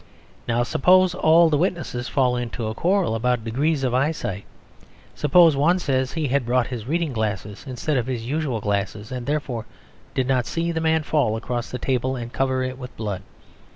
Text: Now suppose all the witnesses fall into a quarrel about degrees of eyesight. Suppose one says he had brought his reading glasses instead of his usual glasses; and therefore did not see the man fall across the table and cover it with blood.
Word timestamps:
Now 0.47 0.63
suppose 0.63 1.13
all 1.13 1.51
the 1.51 1.59
witnesses 1.59 2.07
fall 2.07 2.35
into 2.35 2.65
a 2.65 2.73
quarrel 2.73 3.13
about 3.13 3.43
degrees 3.43 3.83
of 3.83 3.93
eyesight. 3.93 4.45
Suppose 5.13 5.55
one 5.55 5.77
says 5.77 6.13
he 6.13 6.29
had 6.29 6.43
brought 6.43 6.65
his 6.65 6.87
reading 6.87 7.13
glasses 7.13 7.63
instead 7.67 7.97
of 7.97 8.07
his 8.07 8.25
usual 8.25 8.61
glasses; 8.61 9.11
and 9.11 9.27
therefore 9.27 9.67
did 10.15 10.27
not 10.27 10.47
see 10.47 10.71
the 10.71 10.81
man 10.81 11.03
fall 11.03 11.35
across 11.35 11.69
the 11.69 11.77
table 11.77 12.15
and 12.15 12.33
cover 12.33 12.63
it 12.63 12.79
with 12.79 12.97
blood. 12.97 13.21